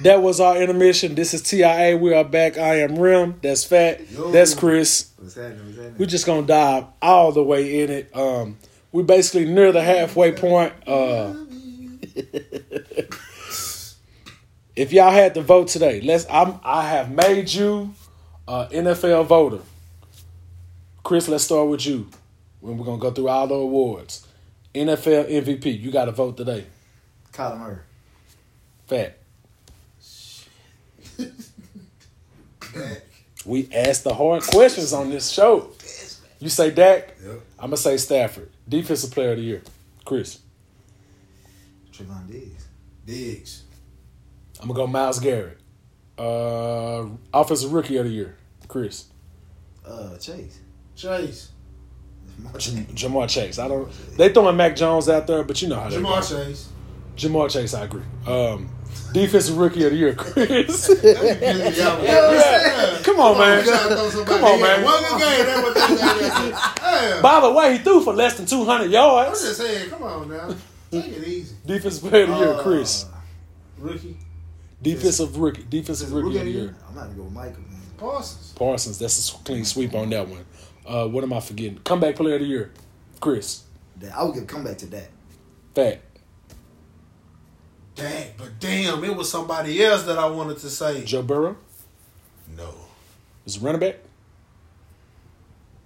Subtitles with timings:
[0.00, 1.14] That was our intermission.
[1.14, 1.96] This is TIA.
[1.96, 2.58] We are back.
[2.58, 3.38] I am Rim.
[3.42, 4.10] That's Fat.
[4.10, 4.32] Yo.
[4.32, 5.12] That's Chris.
[5.18, 5.66] What's happening?
[5.66, 5.94] What's happening?
[5.98, 8.14] We're just gonna dive all the way in it.
[8.16, 8.58] Um,
[8.92, 10.72] we basically near the halfway point.
[10.86, 11.34] Uh,
[14.76, 16.26] if y'all had to vote today, let's.
[16.28, 16.58] I'm.
[16.64, 17.94] I have made you
[18.48, 19.60] a NFL voter.
[21.04, 22.08] Chris, let's start with you.
[22.60, 24.26] When we're gonna go through all the awards.
[24.74, 25.80] NFL MVP.
[25.80, 26.66] You got to vote today.
[27.32, 27.78] Kyler Murray.
[28.88, 29.18] Fat.
[33.46, 35.70] We ask the hard questions on this show.
[36.40, 37.14] You say Dak.
[37.22, 37.40] Yep.
[37.58, 38.50] I'm gonna say Stafford.
[38.66, 39.62] Defensive Player of the Year.
[40.04, 40.38] Chris.
[41.92, 42.66] Trevon Diggs.
[43.04, 43.62] Diggs.
[44.60, 45.58] I'm gonna go Myles Garrett.
[46.18, 48.36] Uh, Offensive Rookie of the Year.
[48.66, 49.06] Chris.
[49.86, 50.60] Uh, Chase.
[50.96, 51.50] Chase.
[52.40, 52.74] Ja'Marr Chase.
[52.94, 53.58] Ja'Marr Chase.
[53.58, 53.90] I don't.
[54.16, 56.44] They throwing Mac Jones out there, but you know how they Jamar go.
[56.44, 56.68] Chase.
[57.16, 57.74] Ja'Marr Chase.
[57.74, 58.02] I agree.
[58.26, 58.70] Um,
[59.12, 60.14] defensive Rookie of the Year.
[60.14, 60.90] Chris.
[61.02, 62.98] yeah.
[63.02, 63.64] Come on, man.
[63.64, 64.84] Come on, man.
[64.84, 65.46] One good game.
[65.46, 66.74] That was that.
[66.76, 67.22] Damn.
[67.22, 68.94] By the way, he threw for less than 200 yards.
[68.94, 69.42] I'm yards.
[69.42, 69.90] just saying.
[69.90, 70.54] Come on now.
[70.90, 71.56] Take it easy.
[71.66, 72.54] Defensive Player of the Year.
[72.54, 73.06] Uh, Chris.
[73.78, 74.16] Rookie.
[74.80, 75.64] Defensive Rookie.
[75.68, 76.76] Defensive Rookie of the Year.
[76.88, 77.80] I'm not gonna go with Michael, man.
[77.96, 78.52] Parsons.
[78.52, 80.44] Parsons, that's a clean sweep on that one.
[80.86, 81.78] Uh, what am I forgetting?
[81.78, 82.72] Comeback player of the year,
[83.20, 83.64] Chris.
[84.14, 85.08] I would give comeback to that.
[85.74, 86.02] Fat.
[87.94, 91.04] Dang, but damn, it was somebody else that I wanted to say.
[91.04, 91.56] Joe Burrow
[92.56, 92.74] No.
[93.46, 93.96] is running back.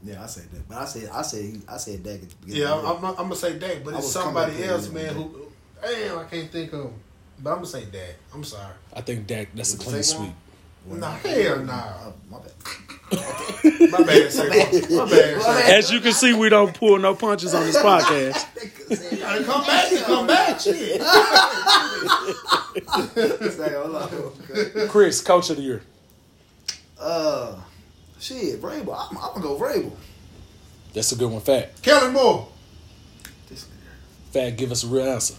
[0.03, 2.15] Yeah, I said that, but I said I said I said Dak.
[2.23, 2.87] at the beginning Yeah, I'm.
[2.87, 5.15] I'm, I'm gonna say Dak, but I it's was somebody else, man.
[5.15, 5.49] Who?
[5.83, 6.93] Damn, I can't think of.
[7.41, 8.15] But I'm gonna say Dak.
[8.33, 8.73] I'm sorry.
[8.95, 9.49] I think Dak.
[9.55, 10.05] That's a clean Saquon?
[10.05, 10.33] sweep.
[10.89, 11.95] Nah, hell nah.
[12.09, 12.53] Uh, my bad.
[13.91, 14.97] My bad, Saquon.
[14.97, 15.41] My bad.
[15.41, 15.71] Saquon.
[15.71, 18.45] As you can see, we don't pull no punches on this podcast.
[19.47, 19.91] Come back.
[20.05, 20.61] Come back.
[20.61, 21.01] Shit.
[23.53, 24.09] Say, hold on.
[24.89, 25.81] Chris, coach of the year.
[27.01, 27.55] Uh,
[28.21, 28.95] shit, Vrabel.
[29.11, 29.93] I'm, I'm gonna go Vrabel.
[30.93, 31.41] That's a good one.
[31.41, 31.81] Fat.
[31.81, 32.47] Kellen Moore.
[33.49, 34.33] This nigga.
[34.33, 34.51] Fat.
[34.59, 35.35] Give us a real answer.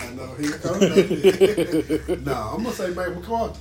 [0.00, 0.34] I know.
[0.34, 2.18] Here comes that.
[2.24, 3.60] nah, I'm gonna say Mike McCarthy.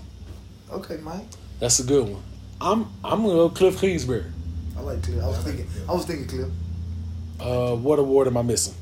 [0.72, 1.26] Okay, Mike.
[1.60, 2.24] That's a good one.
[2.60, 4.26] I'm I'm gonna go Cliff Kingsbury.
[4.78, 5.22] I like Cliff.
[5.22, 5.68] I was thinking.
[5.88, 6.50] I was thinking Cliff.
[7.40, 8.74] Uh, what award am I missing?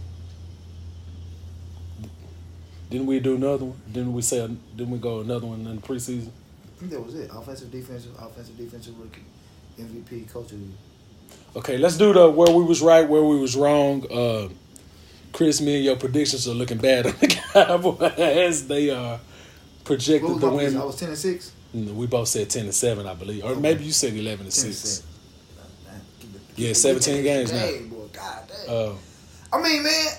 [2.90, 3.82] Didn't we do another one?
[3.92, 4.48] Didn't we say?
[4.76, 6.30] Didn't we go another one in the preseason?
[6.30, 7.32] I think that was it.
[7.34, 9.24] Offensive, defensive, offensive, defensive rookie,
[9.80, 10.76] MVP, coach of the year.
[11.56, 14.06] Okay, let's do the where we was right, where we was wrong.
[14.12, 14.50] Uh,
[15.32, 18.14] Chris, me and your predictions are looking bad on the Cowboys.
[18.20, 20.82] As they are What projected was to my prediction?
[20.82, 21.52] I was ten and six.
[21.76, 24.52] Mm, We both said ten to seven, I believe, or maybe you said eleven to
[24.52, 24.78] 10 six.
[24.78, 25.10] seven.
[25.86, 27.60] Man, keep it- Yeah, 17 games now.
[27.60, 28.76] Dang, boy, God damn.
[28.92, 28.94] Uh,
[29.52, 30.14] I mean, man,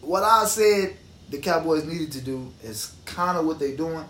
[0.00, 0.96] what I said
[1.30, 4.04] the Cowboys needed to do is kind of what they're doing.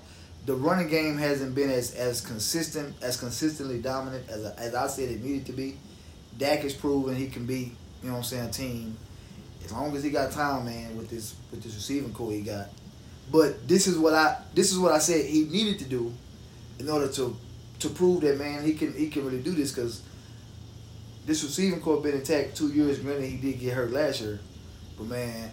[0.44, 4.86] The running game hasn't been as as consistent, as consistently dominant as I, as I
[4.86, 5.76] said it needed to be.
[6.38, 8.96] Dak has proven he can be, you know what I'm saying, a team
[9.64, 12.68] as long as he got time, man, with this with this receiving corps he got.
[13.30, 16.12] But this is what I this is what I said he needed to do
[16.78, 17.36] in order to
[17.78, 20.02] to prove that man he can he can really do this because
[21.26, 23.00] this receiving corps been intact two years.
[23.00, 24.38] Granted, he did get hurt last year,
[24.96, 25.50] but man,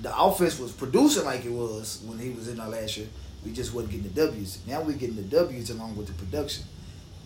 [0.00, 3.08] the offense was producing like it was when he was in our last year.
[3.44, 4.60] We just wasn't getting the W's.
[4.66, 6.64] Now we're getting the W's along with the production.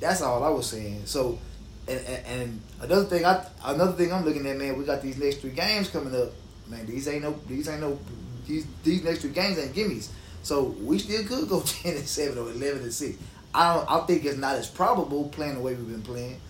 [0.00, 1.02] That's all I was saying.
[1.04, 1.38] So,
[1.86, 5.18] and, and, and another thing, I another thing I'm looking at, man, we got these
[5.18, 6.30] next three games coming up.
[6.68, 7.98] Man, these ain't no, these ain't no,
[8.46, 10.08] these these next two games ain't gimmies.
[10.42, 13.18] So we still could go ten and seven or eleven and six.
[13.54, 16.40] I don't, I think it's not as probable playing the way we've been playing.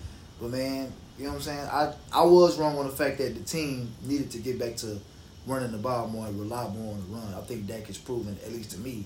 [0.41, 1.69] But man, you know what I'm saying?
[1.69, 4.99] I I was wrong on the fact that the team needed to get back to
[5.47, 7.35] running the ball more and rely more on the run.
[7.35, 9.05] I think Dak has proven, at least to me,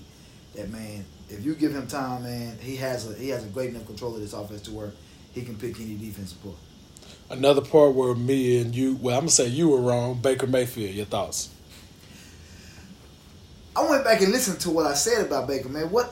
[0.55, 3.71] that man, if you give him time, man, he has a he has a great
[3.71, 4.91] enough control of this offense to where
[5.33, 6.55] he can pick any defensive part.
[7.29, 10.19] another part where me and you, well, I'm gonna say you were wrong.
[10.21, 11.49] Baker Mayfield, your thoughts?
[13.77, 15.91] I went back and listened to what I said about Baker, man.
[15.91, 16.11] What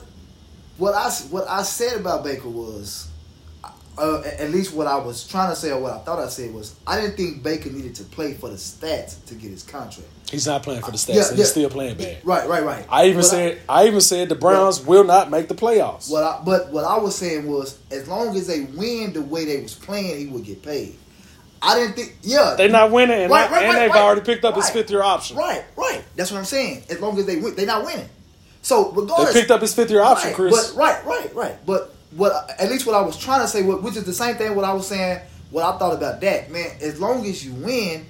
[0.78, 3.10] what I what I said about Baker was,
[3.98, 6.54] uh, at least what I was trying to say or what I thought I said
[6.54, 10.10] was, I didn't think Baker needed to play for the stats to get his contract.
[10.30, 11.16] He's not playing for the stats.
[11.16, 11.38] Yeah, yeah.
[11.38, 12.20] He's still playing bad.
[12.24, 12.86] Right, right, right.
[12.90, 16.12] I even said I, even said the Browns will not make the playoffs.
[16.12, 19.46] What I, but what I was saying was, as long as they win the way
[19.46, 20.98] they was playing, he would get paid.
[21.62, 24.46] I didn't think, yeah, They're not winning, and, Right, right, and right, they've already picked
[24.46, 25.38] up his fifth year option.
[25.38, 26.04] right, right.
[26.16, 26.84] That's what I'm saying.
[26.90, 28.10] As long as they win, they're not winning.
[28.62, 30.72] So regardless, They picked up his fifth year option, right, Chris.
[30.74, 31.66] But right, right, right.
[31.66, 34.56] But what at least what I was trying to say, which is the same thing,
[34.56, 35.20] what I was saying,
[35.52, 36.70] what I thought about that, man.
[36.82, 38.06] As long as you win,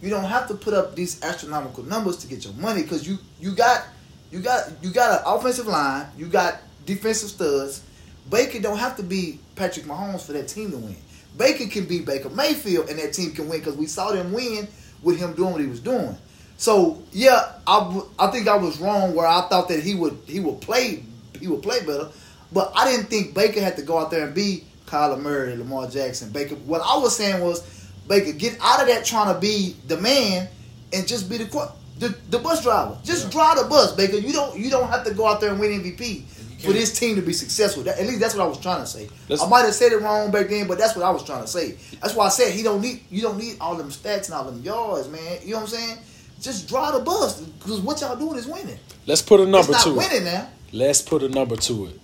[0.00, 3.18] you don't have to put up these astronomical numbers to get your money because you
[3.40, 3.84] you got
[4.32, 6.06] You got you got an offensive line.
[6.16, 7.82] You got defensive studs.
[8.30, 10.96] Baker don't have to be Patrick Mahomes for that team to win.
[11.36, 14.68] Baker can be Baker Mayfield, and that team can win because we saw them win
[15.02, 16.16] with him doing what he was doing.
[16.56, 20.40] So yeah, I, I think I was wrong where I thought that he would he
[20.40, 21.02] would play
[21.40, 22.08] he would play better,
[22.52, 25.88] but I didn't think Baker had to go out there and be Kyler Murray, Lamar
[25.88, 26.54] Jackson, Baker.
[26.54, 30.48] What I was saying was Baker get out of that trying to be the man
[30.92, 32.98] and just be the the, the bus driver.
[33.02, 34.16] Just drive the bus, Baker.
[34.16, 36.24] You don't you don't have to go out there and win MVP
[36.62, 37.82] for this team to be successful.
[37.82, 39.08] That, at least that's what I was trying to say.
[39.28, 41.42] Let's- I might have said it wrong back then, but that's what I was trying
[41.42, 41.76] to say.
[42.00, 44.44] That's why I said he don't need you don't need all them stats and all
[44.44, 45.38] them yards, man.
[45.42, 45.98] You know what I'm saying?
[46.40, 48.78] Just drive the bus because what y'all doing is winning.
[49.06, 49.96] Let's put a number it's not to it.
[49.96, 50.48] winning now.
[50.72, 52.00] Let's put a number to it.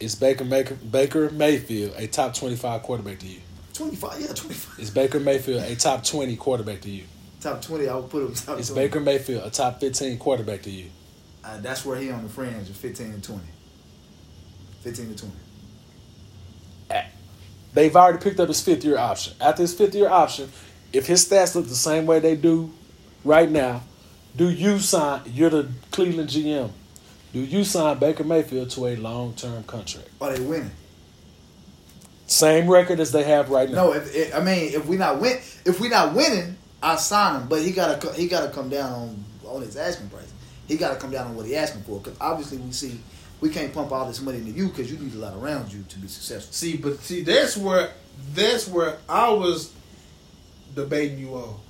[0.00, 3.40] Is Baker Maker, Baker Mayfield a top twenty five quarterback to you?
[3.72, 4.78] Twenty five, yeah, twenty five.
[4.78, 7.04] Is Baker Mayfield a top twenty quarterback to you?
[7.40, 8.74] Top twenty, I would put him top Is 20.
[8.86, 10.86] Baker Mayfield a top fifteen quarterback to you?
[11.44, 13.42] Uh, that's where he on the fringe of fifteen and twenty.
[14.84, 15.34] Fifteen to twenty.
[16.90, 17.06] Eh,
[17.72, 19.32] they've already picked up his fifth year option.
[19.40, 20.52] After his fifth year option,
[20.92, 22.70] if his stats look the same way they do
[23.24, 23.82] right now,
[24.36, 25.22] do you sign?
[25.24, 26.70] You're the Cleveland GM.
[27.32, 30.08] Do you sign Baker Mayfield to a long term contract?
[30.20, 30.70] Are they winning?
[32.26, 33.86] Same record as they have right now.
[33.86, 37.40] No, if, if I mean if we not win, if we not winning, I sign
[37.40, 37.48] him.
[37.48, 40.30] But he gotta he gotta come down on on his asking price.
[40.68, 42.00] He gotta come down on what he asking for.
[42.00, 43.00] Because obviously we see
[43.44, 45.84] we can't pump all this money into you because you need a lot around you
[45.90, 46.50] to be successful.
[46.50, 47.90] See, but see, that's where
[48.32, 49.70] that's where I was
[50.74, 51.60] debating you on.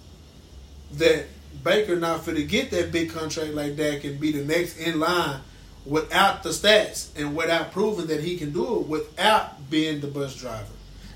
[0.92, 1.26] That
[1.64, 5.00] Baker not for to get that big contract like that can be the next in
[5.00, 5.40] line
[5.84, 10.36] without the stats and without proving that he can do it without being the bus
[10.36, 10.68] driver.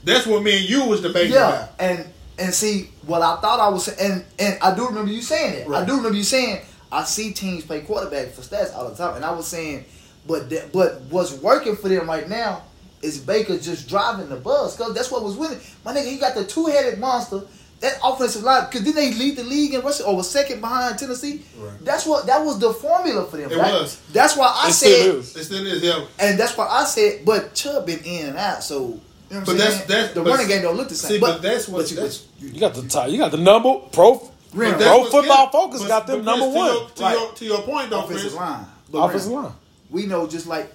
[0.02, 1.68] That's what me and you was debating Yeah, about.
[1.78, 2.04] and
[2.36, 5.72] and see what I thought I was and and I do remember you saying that.
[5.72, 9.14] I do remember you saying I see teams play quarterback for stats all the time,
[9.14, 9.84] and I was saying,
[10.28, 12.62] but that, but what's working for them right now
[13.02, 15.58] is Baker just driving the bus because that's what was winning.
[15.84, 17.42] My nigga, he got the two headed monster.
[17.80, 20.98] That offensive line, because didn't they lead the league in rushing or was second behind
[20.98, 21.42] Tennessee?
[21.56, 21.84] Right.
[21.84, 23.52] That's what that was the formula for them.
[23.52, 24.00] It That- was.
[24.12, 25.36] That's why I It said, still is.
[25.36, 26.04] It still is, yeah.
[26.18, 28.78] and that's why I said, but Chubb been in and out, so.
[28.80, 29.58] You know what I'm But saying?
[29.58, 31.08] that's- that's- the but- running game don't look the same.
[31.12, 33.74] see, but that's what- you, that's- you, You got the top, you got the number
[33.92, 34.72] pro Rim.
[34.72, 35.52] But that's pro football good.
[35.52, 36.66] focus But- got them number to one.
[36.72, 37.12] your- To, Right.
[37.16, 38.66] your, to your point, though, offensive Chris, line.
[38.90, 39.52] But offensive Rim, line.
[39.90, 40.72] We know just like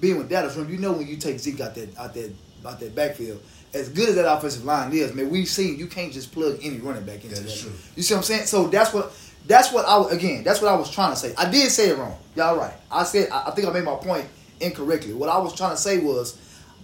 [0.00, 2.32] being with Dallas, you know when you take Zeke out that out that
[2.66, 3.42] out that backfield,
[3.74, 6.78] as good as that offensive line is, man, we've seen you can't just plug any
[6.78, 7.58] running back into That that.
[7.58, 7.72] true.
[7.94, 8.46] You see what I'm saying?
[8.46, 9.12] So that's what
[9.46, 11.34] that's what I again that's what I was trying to say.
[11.36, 12.16] I did say it wrong.
[12.34, 12.74] Y'all right.
[12.90, 14.26] I said I, I think I made my point
[14.60, 15.12] incorrectly.
[15.12, 16.38] What I was trying to say was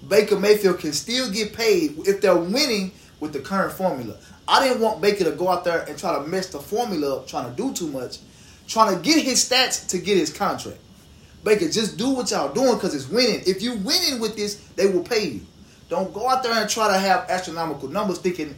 [0.08, 4.16] Baker Mayfield can still get paid if they're winning with the current formula.
[4.48, 7.28] I didn't want Baker to go out there and try to mess the formula up,
[7.28, 8.18] trying to do too much,
[8.66, 10.78] trying to get his stats to get his contract.
[11.44, 13.42] Baker, just do what y'all doing because it's winning.
[13.46, 15.40] If you winning with this, they will pay you.
[15.88, 18.54] Don't go out there and try to have astronomical numbers thinking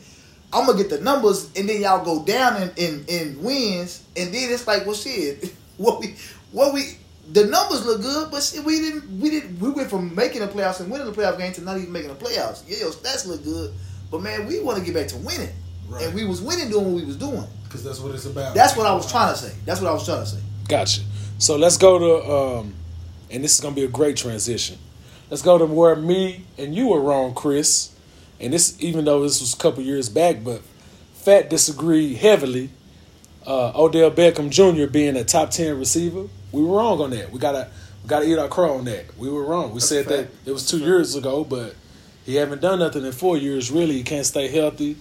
[0.53, 4.33] I'm gonna get the numbers and then y'all go down in, in, in wins and
[4.33, 6.15] then it's like, well shit, what we
[6.53, 6.97] what we
[7.33, 10.47] the numbers look good, but shit, we didn't we didn't we went from making the
[10.47, 12.63] playoffs and winning the playoff game to not even making the playoffs.
[12.69, 13.73] Yeah, your stats look good,
[14.11, 15.51] but man, we want to get back to winning.
[15.89, 16.05] Right.
[16.05, 17.45] And we was winning doing what we was doing.
[17.65, 18.55] because that's what it's about.
[18.55, 19.55] That's what I was trying to say.
[19.65, 20.41] That's what I was trying to say.
[20.69, 21.01] Gotcha.
[21.39, 22.75] So let's go to, um,
[23.31, 24.79] and this is gonna be a great transition.
[25.31, 27.91] Let's go to where me and you were wrong, Chris.
[28.41, 30.63] And this, even though this was a couple years back, but
[31.25, 32.69] Fat disagreed heavily.
[33.47, 34.91] Uh, Odell Beckham Jr.
[34.91, 37.31] being a top ten receiver, we were wrong on that.
[37.33, 37.69] We gotta,
[38.03, 39.17] we gotta eat our crow on that.
[39.17, 39.71] We were wrong.
[39.71, 41.75] We That's said that it was two years ago, but
[42.25, 43.71] he haven't done nothing in four years.
[43.71, 44.97] Really, he can't stay healthy,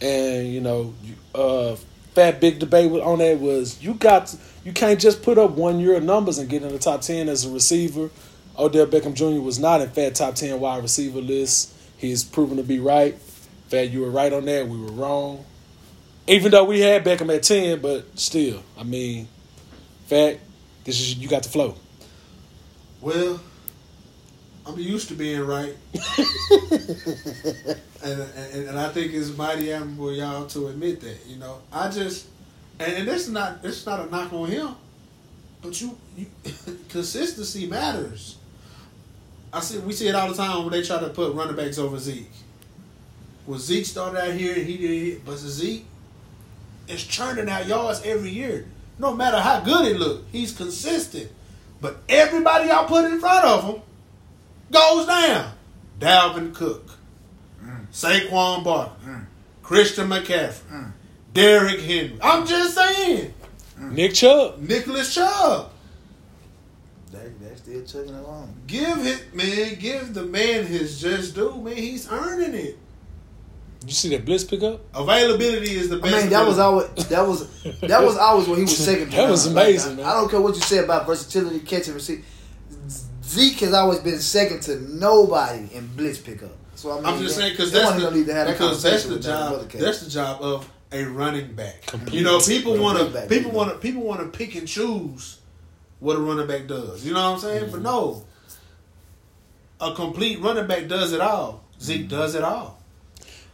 [0.00, 0.94] and you know,
[1.34, 1.76] uh,
[2.14, 5.78] fat big debate on that was you got to, you can't just put up one
[5.78, 8.10] year of numbers and get in the top ten as a receiver.
[8.58, 9.40] Odell Beckham Jr.
[9.40, 11.74] was not in fat top ten wide receiver list.
[11.96, 13.16] He's proven to be right.
[13.68, 14.68] Fat, you were right on that.
[14.68, 15.44] We were wrong.
[16.26, 19.28] Even though we had Beckham at ten, but still, I mean,
[20.06, 20.40] fat,
[20.84, 21.76] this is you got the flow.
[23.02, 23.40] Well,
[24.66, 25.76] I'm used to being right,
[28.02, 31.18] and, and and I think it's mighty admirable y'all to admit that.
[31.26, 32.26] You know, I just
[32.78, 34.74] and, and this is not this is not a knock on him,
[35.62, 36.26] but you, you
[36.88, 38.36] consistency matters.
[39.52, 41.78] I see we see it all the time when they try to put running backs
[41.78, 42.30] over Zeke.
[43.46, 45.84] Well, Zeke started out here and he did, but Zeke
[46.88, 48.66] is churning out yards every year.
[48.98, 51.30] No matter how good he look, he's consistent.
[51.80, 53.82] But everybody y'all put in front of him
[54.70, 55.52] goes down.
[55.98, 56.90] Dalvin Cook,
[57.62, 57.86] mm.
[57.92, 59.26] Saquon Barkley, mm.
[59.62, 60.92] Christian McCaffrey, mm.
[61.34, 62.18] Derrick Henry.
[62.22, 63.34] I'm just saying,
[63.78, 64.60] Nick Chubb.
[64.60, 65.70] Nicholas Chubb.
[67.12, 68.54] They they still chugging along.
[68.66, 69.74] Give it, man.
[69.78, 71.76] Give the man his just due, man.
[71.76, 72.78] He's earning it.
[73.86, 74.80] You see that blitz pickup?
[74.94, 76.16] Availability is the I best.
[76.16, 77.48] mean, that was always that was
[77.80, 79.10] that was always when he was second.
[79.12, 80.06] That was amazing, Like, man.
[80.06, 82.24] I, I don't care what you say about versatility, catching, receive.
[83.24, 86.52] Zeke has always been second to nobody in blitz pickup.
[86.76, 88.82] So I mean, I'm just they- saying because that's the, need to have that because
[88.82, 89.68] that's the job.
[89.70, 91.86] That's the job of a running back.
[91.86, 92.14] Complete.
[92.16, 95.40] You know, people want to people want to people want to pick and choose
[96.00, 97.04] what a running back does.
[97.04, 97.62] You know what I'm saying?
[97.64, 97.72] Mm-hmm.
[97.72, 98.24] But no,
[99.80, 101.64] a complete running back does it all.
[101.80, 102.08] Zeke Mm-hmm.
[102.08, 102.80] does it all.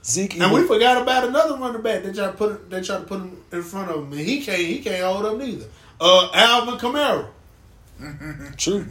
[0.05, 2.03] Zeke, And we forgot about another running back.
[2.03, 4.79] Try to put try to put him in front of him, and he can't he
[4.81, 5.67] can't hold up neither.
[6.01, 7.27] Uh, Alvin Kamara.
[8.57, 8.87] true.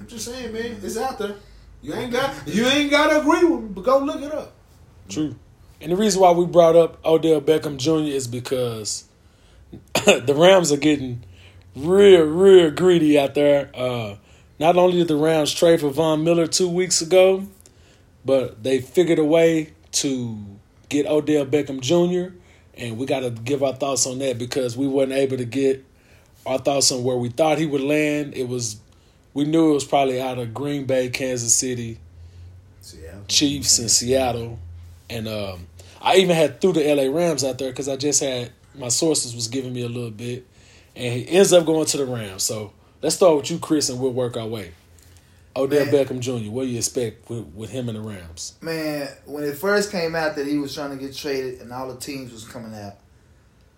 [0.00, 1.36] I'm just saying, man, it's out there.
[1.82, 4.52] You ain't got you ain't got to agree with me, but go look it up.
[5.08, 5.36] True.
[5.80, 8.10] And the reason why we brought up Odell Beckham Jr.
[8.10, 9.04] is because
[10.04, 11.22] the Rams are getting
[11.74, 13.70] real, real greedy out there.
[13.74, 14.16] Uh,
[14.58, 17.46] not only did the Rams trade for Von Miller two weeks ago,
[18.24, 20.38] but they figured a way to
[20.88, 22.34] get Odell Beckham Jr.
[22.74, 25.84] And we got to give our thoughts on that because we weren't able to get
[26.44, 28.34] our thoughts on where we thought he would land.
[28.34, 28.80] It was,
[29.34, 31.98] we knew it was probably out of Green Bay, Kansas City,
[32.80, 33.24] Seattle.
[33.28, 34.58] Chiefs in Seattle,
[35.10, 35.66] and um,
[36.00, 39.34] I even had threw the LA Rams out there because I just had my sources
[39.34, 40.46] was giving me a little bit,
[40.94, 42.42] and he ends up going to the Rams.
[42.42, 42.72] So
[43.02, 44.72] let's start with you, Chris, and we'll work our way.
[45.56, 45.94] Odell Man.
[45.94, 46.50] Beckham Jr.
[46.50, 48.54] What do you expect with, with him and the Rams?
[48.60, 51.90] Man, when it first came out that he was trying to get traded and all
[51.92, 52.96] the teams was coming out,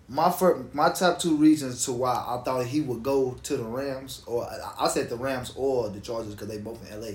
[0.09, 3.63] my first, my top two reasons to why I thought he would go to the
[3.63, 7.11] Rams, or I- I said the Rams or the Chargers because they both in LA,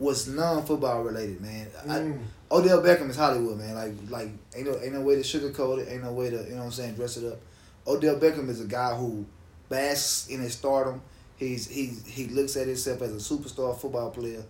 [0.00, 1.40] was non football related.
[1.40, 2.18] Man, Mm.
[2.50, 3.76] I, Odell Beckham is Hollywood, man.
[3.76, 6.50] Like like ain't no ain't no way to sugarcoat it, ain't no way to you
[6.50, 7.38] know what I'm saying dress it up.
[7.86, 9.24] Odell Beckham is a guy who
[9.68, 11.00] basks in his stardom.
[11.36, 14.42] He's he's he looks at himself as a superstar football player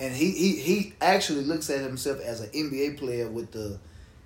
[0.00, 3.78] and he, he he actually looks at himself as an NBA player with the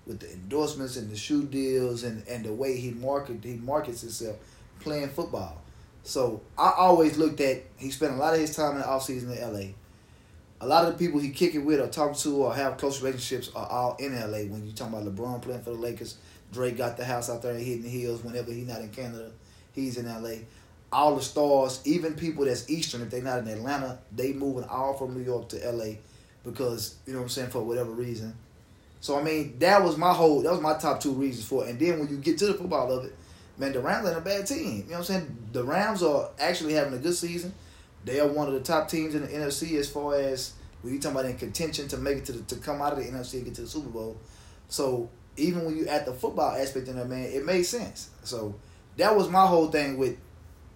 [0.06, 4.00] with the endorsements and the shoe deals and, and the way he market he markets
[4.02, 4.37] himself
[4.80, 5.61] playing football.
[6.04, 9.37] So I always looked at he spent a lot of his time in the offseason
[9.37, 9.73] in LA.
[10.62, 13.02] A lot of the people he kick it with or talk to or have close
[13.02, 14.45] relationships are all in LA.
[14.45, 16.19] When you talking about LeBron playing for the Lakers,
[16.52, 18.23] Drake got the house out there in Hidden Hills.
[18.23, 19.33] Whenever he's not in Canada,
[19.73, 20.45] he's in LA.
[20.92, 24.95] All the stars, even people that's Eastern, if they're not in Atlanta, they moving all
[24.95, 25.95] from New York to LA
[26.45, 28.33] because you know what I'm saying for whatever reason.
[29.00, 31.71] So I mean that was my whole that was my top two reasons for it.
[31.71, 33.16] And then when you get to the football of it,
[33.59, 34.76] man, the Rams ain't a bad team.
[34.76, 35.49] You know what I'm saying?
[35.50, 37.52] The Rams are actually having a good season.
[38.04, 41.00] They are one of the top teams in the NFC as far as when you
[41.00, 43.35] talking about in contention to make it to the, to come out of the NFC
[43.35, 44.16] and get to the Super Bowl.
[44.68, 48.11] So even when you at the football aspect in there, man, it made sense.
[48.25, 48.54] So
[48.97, 50.18] that was my whole thing with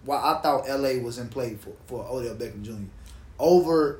[0.05, 2.89] why I thought LA was in play for, for Odell Beckham Jr.
[3.37, 3.99] over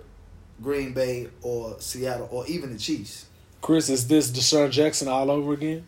[0.61, 3.25] Green Bay or Seattle or even the Chiefs.
[3.61, 5.85] Chris, is this DeSean Jackson all over again?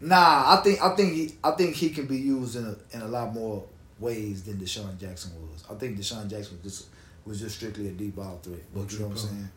[0.00, 3.02] Nah, I think I think he I think he can be used in a in
[3.02, 3.64] a lot more
[3.98, 5.64] ways than DeSean Jackson was.
[5.70, 6.86] I think DeSean Jackson was just
[7.24, 8.60] was just strictly a deep ball threat.
[8.74, 9.48] But you know what I'm saying?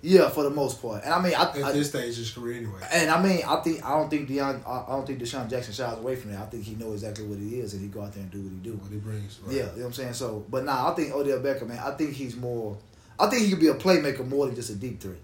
[0.00, 1.02] Yeah, for the most part.
[1.02, 2.80] And I mean, I, At I this stage of his career, anyway.
[2.92, 5.74] and I mean, I think I don't think Deion, I I don't think DeSean Jackson
[5.74, 6.40] shies away from that.
[6.40, 8.40] I think he knows exactly what he is, and he go out there and do
[8.40, 8.76] what he do.
[8.76, 9.40] What he brings.
[9.44, 9.56] Right?
[9.56, 10.12] Yeah, you know what I'm saying.
[10.12, 12.76] So, but nah, I think Odell Beckham, man, I think he's more.
[13.18, 15.16] I think he could be a playmaker more than just a deep threat.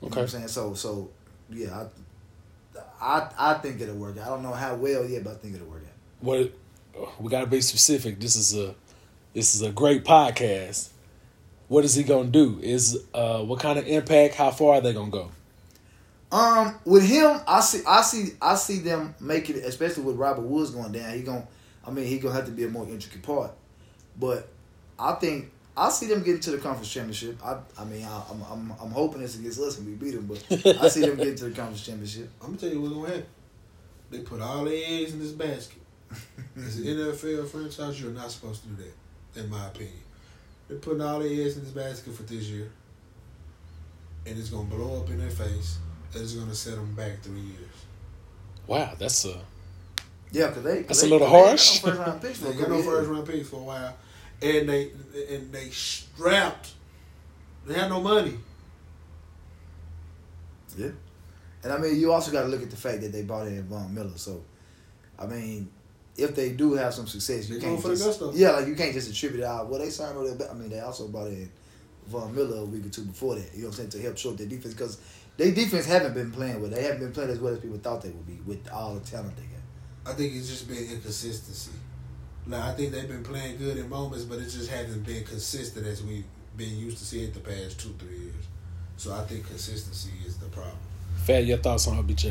[0.00, 0.48] You know what I'm saying?
[0.48, 1.10] So, so
[1.50, 1.84] yeah,
[2.74, 4.16] I, I, I think it'll work.
[4.16, 4.26] out.
[4.26, 5.92] I don't know how well yet, but I think it'll work out.
[6.20, 6.52] What
[7.18, 8.20] we got to be specific.
[8.20, 8.74] This is a
[9.34, 10.90] this is a great podcast.
[11.68, 12.58] What is he gonna do?
[12.62, 14.34] Is uh, what kind of impact?
[14.34, 15.30] How far are they gonna go?
[16.32, 20.42] Um, with him, I see, I see, I see them making it, especially with Robert
[20.42, 21.14] Woods going down.
[21.14, 21.46] He gonna,
[21.86, 23.52] I mean, he gonna have to be a more intricate part.
[24.18, 24.48] But
[24.98, 27.38] I think I see them getting to the conference championship.
[27.44, 30.26] I, I mean, I, I'm, I'm, I'm hoping it's against us and we beat them,
[30.26, 32.30] but I see them getting to the conference championship.
[32.40, 33.26] I'm gonna tell you what's gonna happen.
[34.10, 35.82] They put all their eggs in this basket.
[36.56, 38.82] As an NFL franchise, you're not supposed to do
[39.34, 39.92] that, in my opinion.
[40.68, 42.70] They're putting all their eggs in this basket for this year,
[44.26, 45.78] and it's gonna blow up in their face.
[46.12, 47.76] And it's gonna set them back three years.
[48.66, 49.38] Wow, that's a
[50.32, 51.84] Yeah, cause they That's they, a little they got harsh.
[51.84, 53.96] No first round picks for They a got no first round picks for a while,
[54.42, 54.90] and they
[55.30, 56.72] and they strapped.
[57.66, 58.38] They had no money.
[60.76, 60.90] Yeah,
[61.62, 63.62] and I mean, you also got to look at the fact that they brought in
[63.64, 64.16] Von Miller.
[64.16, 64.42] So,
[65.18, 65.68] I mean,
[66.18, 68.32] if they do have some success, you They can't going for the just, gusto.
[68.34, 69.68] yeah, like you can't just attribute it out.
[69.68, 70.50] Well, they signed all that.
[70.50, 71.50] I mean, they also brought in
[72.06, 73.52] Von Miller a week or two before that.
[73.54, 74.98] You know what I'm saying to help short their defense because
[75.36, 76.70] their defense haven't been playing well.
[76.70, 79.00] They haven't been playing as well as people thought they would be with all the
[79.00, 80.12] talent they got.
[80.12, 81.72] I think it's just been inconsistency.
[82.46, 85.84] Like I think they've been playing good in moments, but it just hasn't been consistent
[85.86, 86.24] as we've
[86.56, 88.44] been used to see it the past two three years.
[88.96, 90.76] So I think consistency is the problem.
[91.24, 92.26] Fat, your thoughts on OBJ?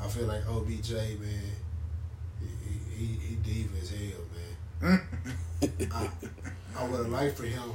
[0.00, 1.42] I feel like OBJ man,
[2.98, 4.24] he he, diva as hell,
[4.80, 5.00] man.
[5.62, 5.92] Mm.
[5.94, 6.10] I,
[6.78, 7.70] I would have liked for him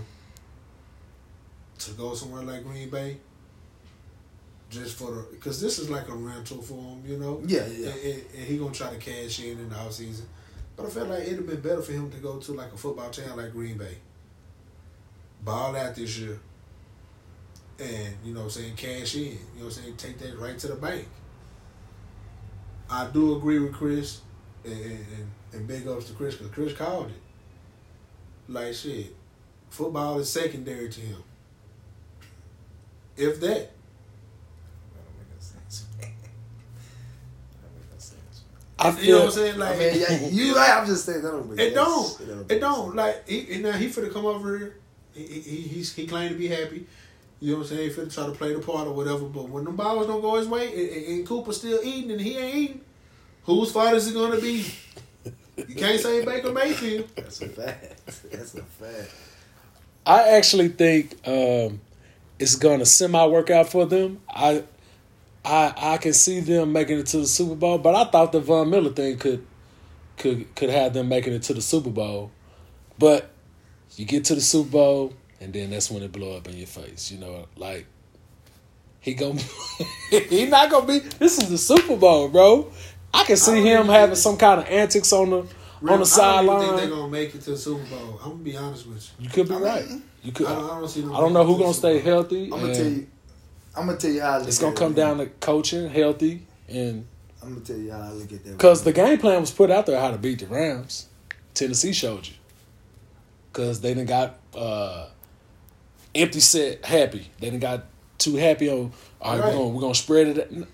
[1.80, 3.18] to go somewhere like Green Bay.
[4.70, 7.42] Just for the, because this is like a rental for him, you know.
[7.46, 7.90] Yeah, yeah.
[7.90, 10.26] And, and, and he gonna try to cash in in the off season.
[10.76, 12.78] But I felt like it'd have been better for him to go to like a
[12.78, 13.98] football town like Green Bay.
[15.44, 16.40] Ball out this year.
[17.80, 19.22] And, you know what I'm saying, cash in.
[19.22, 19.98] You know what I'm saying?
[19.98, 21.08] Take that right to the bank.
[22.90, 24.22] I do agree with Chris
[24.66, 28.52] and, and, and big ups to Chris because Chris called it.
[28.52, 29.16] Like shit.
[29.70, 31.24] Football is secondary to him.
[33.18, 33.50] If that.
[33.50, 33.70] That
[34.96, 35.86] don't make no sense.
[36.00, 36.08] That
[37.62, 38.44] don't make no sense.
[38.80, 39.60] I you know what I'm saying?
[39.60, 40.78] Like I mean, yeah, you right.
[40.78, 42.22] I'm just saying that don't make It don't.
[42.50, 42.96] It don't.
[42.96, 44.76] Like he now he finna come over here.
[45.14, 46.86] He he he, he's, he claimed to be happy.
[47.40, 47.90] You know what I'm saying?
[47.90, 49.26] He finna try to play the part or whatever.
[49.26, 52.22] But when the balls don't go his way and, and, and Cooper still eating and
[52.22, 52.82] he ain't eating,
[53.44, 54.66] whose fault is it gonna be?
[55.56, 57.10] You can't say Baker Mayfield.
[57.16, 58.06] That's a fact.
[58.32, 59.12] That's a fact.
[60.06, 61.80] I actually think um,
[62.40, 64.22] it's gonna semi work out for them.
[64.30, 64.64] I
[65.46, 68.40] I I can see them making it to the Super Bowl, but I thought the
[68.40, 69.46] Von Miller thing could
[70.18, 72.32] could could have them making it to the Super Bowl.
[72.98, 73.30] But
[73.96, 76.68] you get to the Super Bowl and then that's when it blow up in your
[76.68, 77.12] face.
[77.12, 77.86] You know, like
[79.02, 79.42] he gonna
[80.10, 82.72] he not gonna be this is the Super Bowl, bro.
[83.14, 85.86] I can see I him having think- some kind of antics on the on the
[85.86, 86.76] I don't think sideline.
[86.78, 88.20] they're gonna make it to the Super Bowl.
[88.24, 89.26] I'm gonna be honest with you.
[89.26, 89.90] You could be I right.
[89.90, 90.48] mean, You could.
[90.48, 91.02] I don't, I don't see.
[91.02, 92.46] them I don't know who's gonna stay healthy.
[92.46, 93.08] I'm gonna tell you.
[93.76, 96.46] I'm gonna tell you how I look It's at gonna come down to coaching, healthy,
[96.70, 97.06] and
[97.42, 98.52] I'm gonna tell you how I look at that.
[98.58, 101.08] because the game plan was put out there how to beat the Rams.
[101.54, 102.34] Tennessee showed you
[103.52, 105.08] because they didn't got uh,
[106.16, 107.30] empty set happy.
[107.40, 107.84] They didn't got
[108.18, 108.92] too happy on.
[109.22, 109.48] All right, Right.
[109.48, 110.68] we're gonna we're gonna spread it.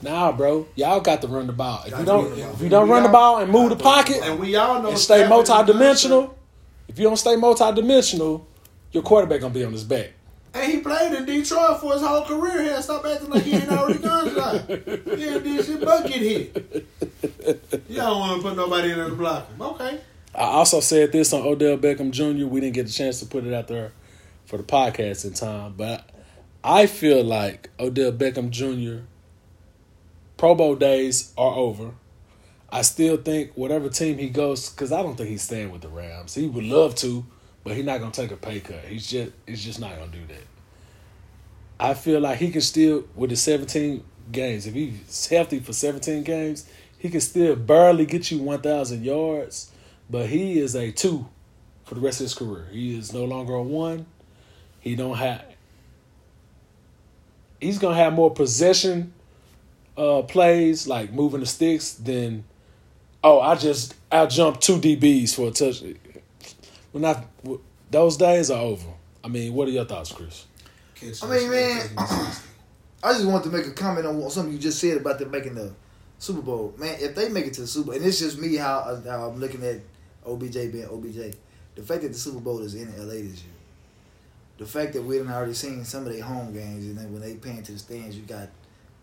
[0.00, 1.82] Nah, bro, y'all got to run the ball.
[1.86, 2.54] If you don't, run the ball.
[2.54, 4.30] if you don't run the ball and move the got to run the pocket.
[4.30, 6.38] And we all know and stay multi-dimensional,
[6.86, 8.46] if you don't stay multi-dimensional,
[8.92, 10.12] your quarterback gonna be on his back.
[10.54, 12.62] And he played in Detroit for his whole career.
[12.62, 14.68] Here, stop acting like he ain't already done shot.
[14.68, 16.86] He ain't did shit but get hit.
[17.88, 19.60] You don't want to put nobody in there to block him.
[19.60, 20.00] Okay.
[20.34, 22.46] I also said this on Odell Beckham Jr.
[22.46, 23.92] We didn't get a chance to put it out there
[24.46, 26.08] for the podcast in time, but
[26.64, 29.04] I feel like Odell Beckham Jr.
[30.38, 31.90] Pro Bowl days are over.
[32.70, 35.88] I still think whatever team he goes, because I don't think he's staying with the
[35.88, 36.34] Rams.
[36.34, 37.26] He would love to,
[37.64, 38.84] but he's not gonna take a pay cut.
[38.84, 40.44] He's just he's just not gonna do that.
[41.80, 44.66] I feel like he can still with the 17 games.
[44.66, 49.72] If he's healthy for 17 games, he can still barely get you 1,000 yards.
[50.08, 51.28] But he is a two
[51.84, 52.68] for the rest of his career.
[52.70, 54.06] He is no longer a one.
[54.78, 55.44] He don't have.
[57.60, 59.14] He's gonna have more possession
[59.98, 62.44] uh, plays like moving the sticks then
[63.22, 65.82] Oh, I just I jumped two DBs for a touch.
[66.92, 67.26] Well, not
[67.90, 68.88] those days are over.
[69.24, 70.46] I mean, what are your thoughts, Chris?
[70.94, 74.78] Catch I mean, man, I just wanted to make a comment on something you just
[74.78, 75.72] said about them making the
[76.18, 76.74] Super Bowl.
[76.78, 79.28] Man, if they make it to the Super Bowl, and it's just me how, how
[79.28, 79.80] I'm looking at
[80.26, 81.36] OBJ being OBJ.
[81.74, 83.52] The fact that the Super Bowl is in LA this year,
[84.58, 87.22] the fact that we done already seen some of their home games, and then when
[87.22, 88.48] they pan to the stands, you got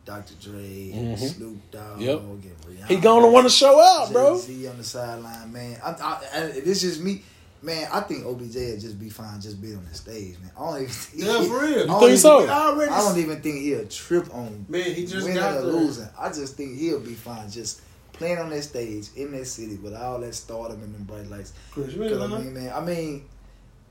[0.05, 0.33] Dr.
[0.41, 1.35] Dre, and Mhm.
[1.35, 2.19] Snoop Dogg, Yep.
[2.19, 2.87] and Rihanna.
[2.87, 4.35] He gonna want to show out, bro.
[4.39, 5.79] Jay-Z on the sideline, man.
[5.83, 7.23] I, I, I, this is me,
[7.63, 7.87] man.
[7.91, 10.51] I think OBJ would just be fine just being on the stage, man.
[10.55, 11.79] I don't even think Yeah, for real.
[11.91, 12.45] I You think even- so?
[12.47, 15.61] I already I don't even think he'll trip on Man, he just winning got or
[15.63, 16.07] losing.
[16.19, 17.81] I just think he'll be fine just
[18.13, 21.51] playing on that stage in that city with all that stardom and them bright lights.
[21.71, 23.25] Chris, you 'Cause, I mean, man, I mean,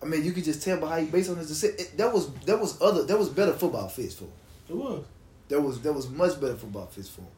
[0.00, 1.76] I mean, you could just tell by how he based on his decision.
[1.78, 4.24] It, that was that was other that was better football fits for.
[4.24, 4.30] him.
[4.68, 5.04] It was.
[5.48, 7.22] That was that was much better football fits for.
[7.22, 7.28] him.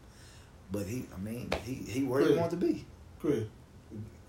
[0.70, 2.84] But he, I mean, he he where he wanted to be.
[3.20, 3.44] Chris.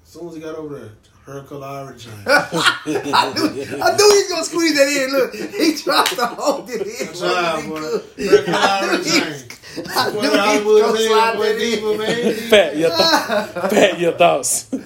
[0.03, 0.89] As soon as he got over there,
[1.25, 2.27] Hercule already changed.
[2.27, 5.11] I knew I knew he was gonna squeeze that in.
[5.11, 7.07] Look, he tried to hold it in.
[7.07, 7.79] Good job, He boy.
[7.81, 8.01] could.
[8.29, 9.43] Hercule I knew already he-
[9.89, 11.97] I knew Boy, he Hollywood was gonna man, slide boy, that diva, in.
[11.97, 12.33] man.
[12.49, 14.71] Fat your th- fat your thoughts.
[14.71, 14.81] Man,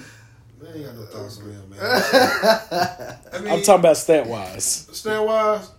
[0.62, 1.80] I ain't got no thoughts on him, man.
[3.32, 4.64] I mean, I'm talking about stat wise.
[4.92, 5.70] stand wise.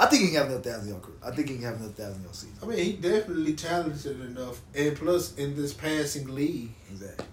[0.00, 1.16] I think he can have another thousand yard career.
[1.22, 2.56] I think he can have another thousand yard season.
[2.62, 7.26] I mean, he definitely talented enough, and plus in this passing league, Exactly.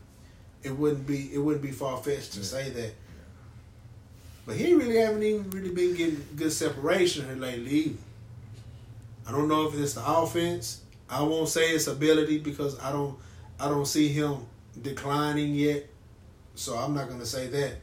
[0.63, 2.91] it wouldn't be it wouldn't be far fetched to say that.
[4.45, 7.95] But he really haven't even really been getting good separation here lately.
[9.25, 10.81] I don't know if it's the offense.
[11.09, 13.17] I won't say it's ability because I don't
[13.61, 14.45] I don't see him
[14.81, 15.85] declining yet,
[16.55, 17.75] so I'm not gonna say that.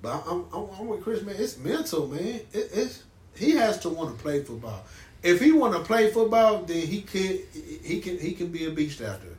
[0.00, 1.36] But I'm I'm, I'm with Chris, man.
[1.38, 2.40] It's mental, man.
[2.52, 3.02] It, it's
[3.38, 4.84] he has to want to play football.
[5.22, 7.40] If he want to play football, then he could
[7.82, 9.32] he can he can be a beast out there.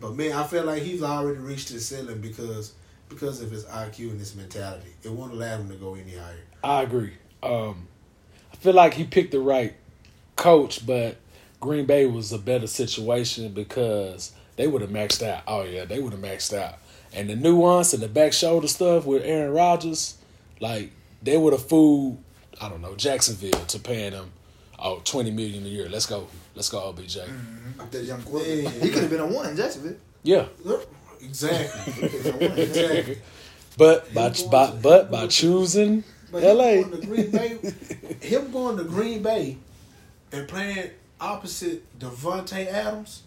[0.00, 2.74] But man, I feel like he's already reached his ceiling because
[3.08, 4.90] because of his IQ and his mentality.
[5.02, 6.44] It won't allow him to go any higher.
[6.62, 7.14] I agree.
[7.42, 7.88] Um,
[8.52, 9.74] I feel like he picked the right
[10.36, 11.16] coach, but
[11.60, 15.42] Green Bay was a better situation because they would have maxed out.
[15.46, 16.78] Oh yeah, they would have maxed out.
[17.12, 20.16] And the nuance and the back shoulder stuff with Aaron Rodgers,
[20.60, 22.22] like they would have fooled.
[22.60, 24.32] I don't know Jacksonville to paying them
[24.78, 25.88] oh 20 million a year.
[25.88, 27.16] Let's go, let's go OBJ.
[27.18, 27.90] Mm-hmm.
[27.90, 28.74] That young quarterback.
[28.74, 28.84] Yeah.
[28.84, 29.96] He could have been a one in Jacksonville.
[30.22, 30.46] Yeah,
[31.20, 31.92] Exactly.
[31.92, 33.18] He could have been a one in Jacksonville.
[33.18, 33.18] exactly.
[33.78, 36.82] but by by but by choosing But him L.A.
[36.82, 37.58] going to Green Bay,
[38.20, 39.58] him going to Green Bay
[40.32, 43.22] and playing opposite Davante Adams,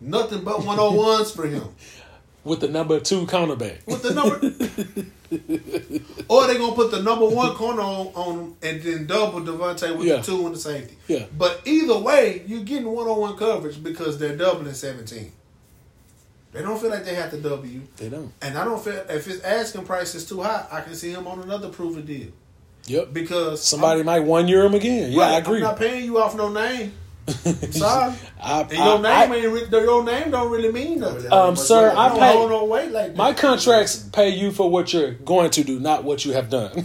[0.00, 1.64] nothing but one on ones for him.
[2.44, 3.86] with the number two cornerback.
[3.86, 4.36] With the number,
[6.28, 9.96] or they gonna put the number one corner on, on him and then double Davante
[9.96, 10.16] with Yeah.
[10.16, 10.96] the two and the safety.
[11.08, 11.26] Yeah.
[11.36, 15.32] But either way, you're getting one on one coverage because they're doubling seventeen.
[16.52, 17.82] They don't feel like they have to double you.
[17.96, 18.32] They don't.
[18.42, 21.26] And I don't feel if his asking price is too high, I can see him
[21.28, 22.28] on another proven deal.
[22.86, 23.12] Yep.
[23.12, 25.12] Because Somebody I'm, might one year him again.
[25.12, 25.58] Yeah, right, I agree.
[25.58, 26.92] I'm not paying you off no name.
[27.72, 28.14] Sorry.
[28.42, 31.32] I, And your I- name I- ain't re- your name don't really mean nothing.
[31.32, 33.16] Um, sir, I I don't pay- hold no weight like that.
[33.16, 36.72] my contracts pay you for what you're going to do, not what you have done.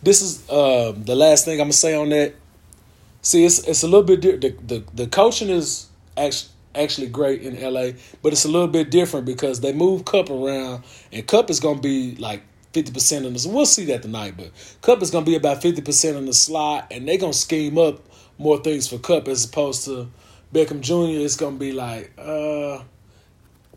[0.00, 2.34] This is um, the last thing I'm gonna say on that.
[3.22, 7.42] See, it's it's a little bit di- the the, the coaching is actually actually great
[7.42, 7.90] in LA,
[8.22, 11.80] but it's a little bit different because they move Kupp around, and Kupp is gonna
[11.80, 13.46] be like fifty percent in this.
[13.46, 14.50] We'll see that tonight, but
[14.82, 18.00] Kupp is gonna be about fifty percent in the slot, and they're gonna scheme up
[18.38, 20.08] more things for Kupp as opposed to
[20.52, 21.24] Beckham Jr.
[21.24, 22.82] It's gonna be like uh,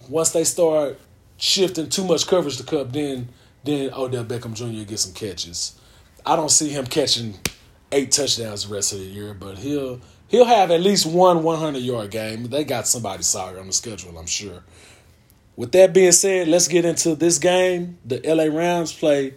[0.09, 0.99] once they start
[1.37, 3.29] shifting too much coverage to Kupp, then
[3.63, 4.87] then Odell Beckham Jr.
[4.87, 5.79] get some catches.
[6.25, 7.39] I don't see him catching
[7.91, 11.79] eight touchdowns the rest of the year, but he'll he'll have at least one 100
[11.79, 12.45] yard game.
[12.45, 14.63] They got somebody sorry on the schedule, I'm sure.
[15.61, 17.99] With that being said, let's get into this game.
[18.03, 19.35] The LA Rams play.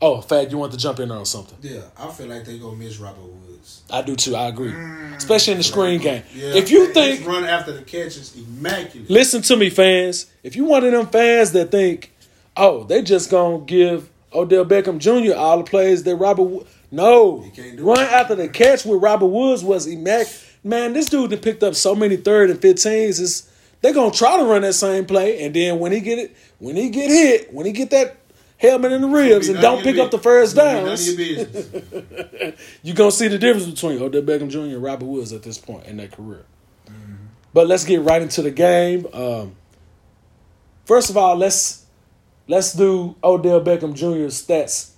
[0.00, 1.58] Oh, Fad, you want to jump in on something?
[1.60, 3.82] Yeah, I feel like they gonna miss Robert Woods.
[3.90, 4.34] I do too.
[4.34, 5.14] I agree, mm.
[5.18, 6.22] especially in the screen game.
[6.34, 9.10] Yeah, if you think run after the catch is immaculate.
[9.10, 10.32] Listen to me, fans.
[10.42, 12.14] If you one of them fans that think,
[12.56, 15.36] oh, they just gonna give Odell Beckham Jr.
[15.38, 17.42] all the plays that Robert Wo- No.
[17.42, 18.10] He can't do Run it.
[18.10, 20.34] after the catch with Robert Woods was immaculate.
[20.64, 24.36] Man, this dude that picked up so many third and fifteens is they're gonna try
[24.36, 27.52] to run that same play, and then when he get it, when he get hit,
[27.52, 28.16] when he get that
[28.56, 31.16] helmet in the ribs and don't of your pick up the first none of downs,
[32.82, 34.58] you're gonna see the difference between Odell Beckham Jr.
[34.58, 36.44] and Robert Woods at this point in their career.
[37.54, 39.06] But let's get right into the game.
[39.12, 39.56] Um,
[40.84, 41.86] first of all, let's
[42.46, 44.90] let's do Odell Beckham Jr.'s stats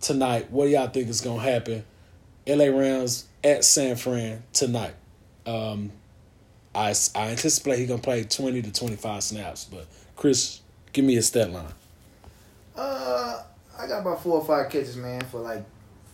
[0.00, 0.50] tonight.
[0.50, 1.84] What do y'all think is gonna happen?
[2.46, 4.94] LA Rams at San Fran tonight.
[5.44, 5.92] Um,
[6.74, 9.64] I I anticipate he's gonna play twenty to twenty five snaps.
[9.64, 10.60] But Chris,
[10.92, 11.72] give me a stat line.
[12.76, 13.42] Uh,
[13.78, 15.64] I got about four or five catches, man, for like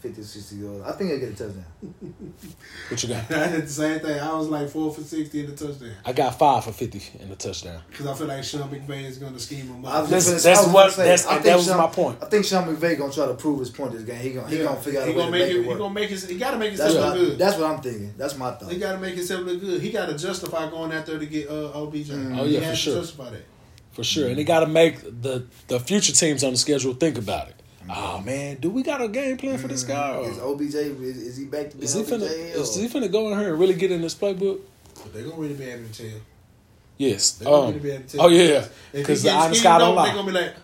[0.04, 0.84] 50, 60 yards.
[0.86, 1.64] I think I get a touchdown.
[2.90, 3.30] What you got?
[3.32, 4.20] I did the same thing.
[4.20, 7.30] I was like four for sixty in the touchdown I got five for fifty in
[7.30, 7.80] the touchdown.
[7.88, 10.00] because I feel like Sean McVay is gonna scheme him I up.
[10.02, 11.86] was That's- just that's I was what- say, that's- I think that was Sean- my
[11.86, 12.18] point.
[12.22, 14.20] I think Sean McVay gonna try to prove his point this game.
[14.20, 15.56] He gonna he gonna figure out a he way to gonna make, make it.
[15.58, 15.78] it He work.
[15.78, 16.28] gonna make his.
[16.28, 17.38] He gotta make That's himself what, look I, good.
[17.38, 18.14] that's what I'm thinking.
[18.18, 18.72] That's my thought.
[18.72, 19.80] He got to make himself look good.
[19.80, 22.10] He got to justify going out there to get uh, OBJ.
[22.10, 23.00] Oh, yeah, has for to sure.
[23.00, 23.44] justify that.
[23.92, 24.28] For sure.
[24.28, 27.54] And they got to make the, the future teams on the schedule think about it.
[27.90, 30.14] Oh, man, do we got a game plan for this guy?
[30.16, 32.10] Or Is OBJ is, is he back to being is, he OBJ?
[32.10, 32.22] finna,
[32.54, 34.60] is he finna go in here and really get in this playbook?
[34.94, 36.20] But they gonna really be able to tell.
[36.96, 37.32] Yes.
[37.32, 38.26] They gonna Um, really be able to tell.
[38.26, 38.66] oh, yeah.
[38.92, 40.14] Because gets the honest schemed guy don't on, They lie.
[40.14, 40.54] gonna be like,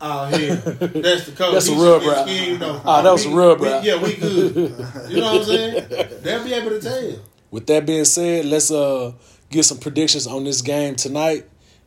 [0.00, 0.54] oh yeah,
[1.02, 1.52] that's the coach.
[1.54, 2.26] That's He a should rub, get bro.
[2.26, 2.82] schemed on.
[2.84, 3.80] Ah, that was We- a rub, we- bro.
[3.82, 4.54] Yeah, we good.
[5.10, 6.08] You know what I'm saying?
[6.22, 7.12] They'll be able to tell.
[7.52, 9.12] With that being said, let's uh
[9.50, 11.44] get some predictions on this game tonight.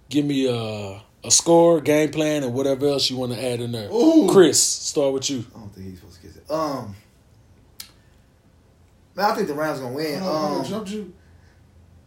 [0.10, 3.74] Give me a, a score, game plan, and whatever else you want to add in
[3.74, 3.90] there.
[3.92, 4.30] Ooh.
[4.32, 5.46] Chris, start with you.
[5.56, 6.50] I don't think he's supposed to get it.
[6.52, 6.96] Um,
[9.16, 10.20] man, I think the Rams gonna win.
[10.20, 11.14] Hold on, hold on, Um, jumped you.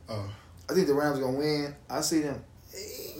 [0.09, 0.31] Oh.
[0.69, 1.75] I think the Rams gonna win.
[1.89, 2.43] I see them.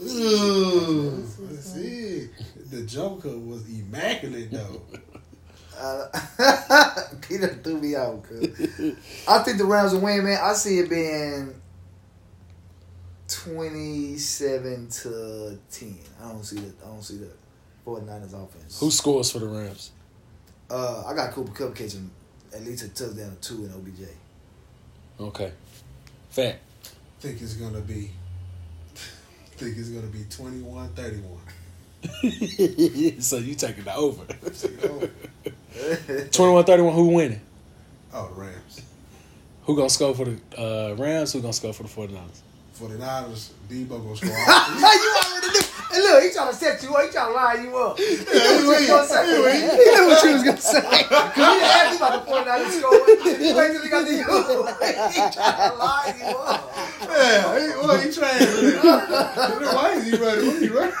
[0.03, 1.23] Ooh,
[1.59, 2.29] see,
[2.71, 4.81] the Joker was immaculate though.
[5.77, 6.07] Uh,
[7.21, 8.23] Peter threw me out.
[8.23, 8.95] Cause
[9.27, 10.39] I think the Rams will win, man.
[10.41, 11.53] I see it being
[13.43, 15.97] twenty-seven to ten.
[16.23, 16.73] I don't see that.
[16.83, 17.29] I don't see the
[17.85, 18.79] 49ers offense.
[18.79, 19.91] Who scores for the Rams?
[20.69, 22.09] Uh, I got Cooper Kupp catching
[22.53, 24.07] at least a touchdown or two in OBJ.
[25.19, 25.51] Okay.
[26.29, 26.59] Fat.
[27.19, 28.11] think it's gonna be.
[29.57, 31.23] think it's gonna be 21-31.
[33.21, 34.23] so you taking the over.
[35.73, 37.41] Oh, 21-31, who winning?
[38.13, 38.81] oh, the Rams.
[39.63, 41.33] Who gonna score for the uh, Rams?
[41.33, 42.41] Who gonna score for the 49ers?
[42.81, 44.29] 49ers, Deebo gonna score.
[44.29, 44.35] you
[45.21, 45.65] already knew.
[45.91, 47.05] Hey, look, he trying to set you up.
[47.05, 47.97] He trying to line you up.
[47.97, 49.25] He knew what you was gonna say.
[49.27, 50.81] He knew what you was gonna say.
[51.09, 53.45] Cause you didn't ask me about the 49ers scoring.
[53.45, 54.25] You wait till he got to you.
[55.11, 56.71] He trying to line you up.
[57.01, 58.79] yeah, he, what he trying to do?
[58.81, 60.45] Why is he running?
[60.47, 60.95] What he running?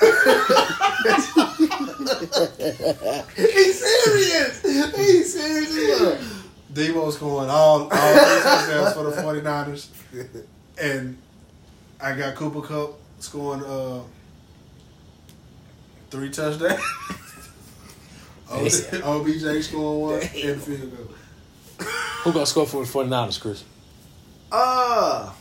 [3.35, 4.61] He's serious.
[4.61, 6.41] He's serious as.
[6.73, 9.87] Deebo's scoring all all three touchdowns for the 49ers.
[10.81, 11.17] And
[12.01, 14.01] I got Cooper Kupp scoring uh
[16.09, 16.81] three touchdowns.
[18.51, 21.07] OBJ scoring one and field goal.
[22.23, 23.63] Who gonna score for the 49ers, Chris?
[24.51, 25.31] Uh,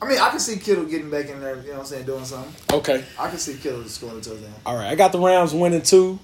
[0.00, 1.56] I mean, I can see Kittle getting back in there.
[1.56, 2.54] You know what I'm saying, doing something.
[2.78, 3.04] Okay.
[3.18, 4.52] I can see Kittle scoring a touchdown.
[4.64, 4.88] All right.
[4.88, 6.18] I got the Rams winning two.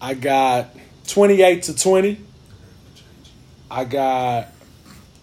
[0.00, 2.20] I got 28 to 20.
[3.70, 4.48] I got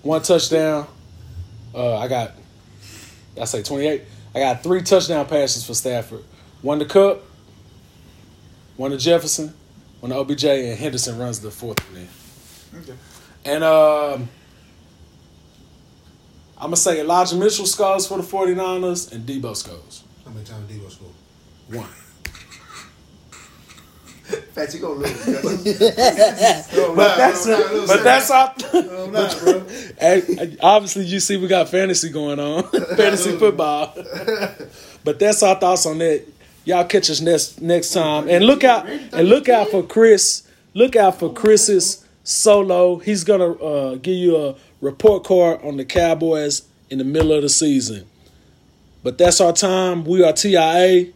[0.02, 0.88] one touchdown.
[1.76, 2.32] Uh, I got,
[3.40, 4.02] I say 28.
[4.36, 6.24] I got three touchdown passes for Stafford.
[6.62, 7.24] One to Kupp,
[8.78, 9.54] one to Jefferson,
[10.00, 12.80] one to OBJ, and Henderson runs the fourth one in.
[12.80, 12.94] Okay.
[13.46, 14.30] And um,
[16.58, 20.04] I'm going to say Elijah Mitchell scores for the 49ers and Deebo scores.
[20.24, 21.12] How many times Deebo scored?
[21.70, 21.90] One.
[24.54, 25.26] Fat, you gonna lose.
[26.96, 28.54] But that's, no, but that's our.
[28.74, 29.66] I'm not, bro.
[30.00, 32.64] Hey, obviously, you see, we got fantasy going on,
[32.96, 33.96] fantasy football.
[35.04, 36.24] but that's our thoughts on that.
[36.66, 40.44] Y'all catch us next next time, and look out and look out for Chris.
[40.76, 42.98] Look out for Chris's solo.
[42.98, 46.62] He's gonna uh, give you a report card on the Cowboys
[46.92, 48.06] in the middle of the season.
[49.02, 50.06] But that's our time.
[50.06, 51.12] We are TIA.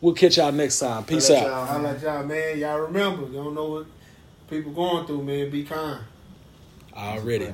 [0.00, 1.04] We'll catch y'all next time.
[1.04, 1.46] Peace out.
[1.46, 1.68] out.
[1.70, 2.58] I like y'all, man.
[2.58, 3.86] Y'all remember, you don't know what
[4.48, 5.50] people going through, man.
[5.50, 6.04] Be kind.
[6.94, 7.52] Already.